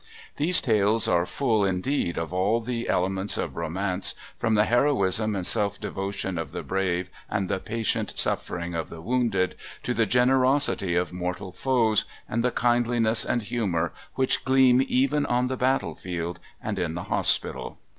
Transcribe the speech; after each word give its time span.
These 0.37 0.61
tales 0.61 1.07
are 1.07 1.27
full, 1.27 1.63
indeed, 1.63 2.17
of 2.17 2.33
all 2.33 2.59
the 2.59 2.89
elements 2.89 3.37
of 3.37 3.55
romance, 3.55 4.15
from 4.35 4.55
the 4.55 4.63
heroism 4.65 5.35
and 5.35 5.45
self 5.45 5.79
devotion 5.79 6.39
of 6.39 6.53
the 6.53 6.63
brave 6.63 7.11
and 7.29 7.47
the 7.47 7.59
patient 7.59 8.13
suffering 8.15 8.73
of 8.73 8.89
the 8.89 8.99
wounded, 8.99 9.53
to 9.83 9.93
the 9.93 10.07
generosity 10.07 10.95
of 10.95 11.13
mortal 11.13 11.51
foes 11.51 12.05
and 12.27 12.43
the 12.43 12.49
kindliness 12.49 13.23
and 13.23 13.43
humour 13.43 13.93
which 14.15 14.43
gleam 14.43 14.83
even 14.87 15.23
on 15.27 15.49
the 15.49 15.55
battle 15.55 15.93
field 15.93 16.39
and 16.63 16.79
in 16.79 16.95
the 16.95 17.03
hospital. 17.13 17.77